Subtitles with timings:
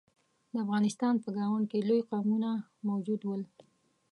[0.51, 2.49] د افغانستان په ګاونډ کې لوی قومونه
[2.87, 3.41] موجود ول.